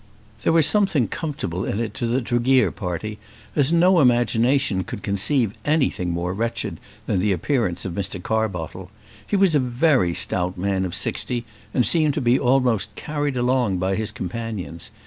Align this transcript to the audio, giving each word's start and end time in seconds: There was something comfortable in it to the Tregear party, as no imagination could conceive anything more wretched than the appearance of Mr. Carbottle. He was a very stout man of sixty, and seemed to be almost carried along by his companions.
There 0.41 0.51
was 0.51 0.65
something 0.65 1.07
comfortable 1.07 1.63
in 1.63 1.79
it 1.79 1.93
to 1.99 2.07
the 2.07 2.21
Tregear 2.23 2.71
party, 2.71 3.19
as 3.55 3.71
no 3.71 3.99
imagination 3.99 4.83
could 4.83 5.03
conceive 5.03 5.53
anything 5.63 6.09
more 6.09 6.33
wretched 6.33 6.79
than 7.05 7.19
the 7.19 7.31
appearance 7.31 7.85
of 7.85 7.93
Mr. 7.93 8.19
Carbottle. 8.19 8.89
He 9.27 9.35
was 9.35 9.53
a 9.53 9.59
very 9.59 10.15
stout 10.15 10.57
man 10.57 10.85
of 10.85 10.95
sixty, 10.95 11.45
and 11.71 11.85
seemed 11.85 12.15
to 12.15 12.19
be 12.21 12.39
almost 12.39 12.95
carried 12.95 13.37
along 13.37 13.77
by 13.77 13.93
his 13.93 14.11
companions. 14.11 14.89